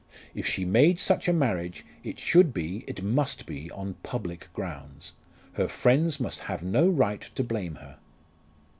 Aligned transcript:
If 0.33 0.47
she 0.47 0.65
made 0.65 0.97
such 0.97 1.27
a 1.27 1.31
marriage, 1.33 1.85
it 2.03 2.17
should 2.17 2.55
be, 2.55 2.83
it 2.87 3.03
must 3.03 3.45
be, 3.45 3.69
on 3.69 3.93
public 4.01 4.49
grounds. 4.51 5.13
Her 5.53 5.67
friends 5.67 6.19
must 6.19 6.39
have 6.39 6.63
no 6.63 6.87
right 6.89 7.21
to 7.35 7.43
blame 7.43 7.75
her. 7.75 7.97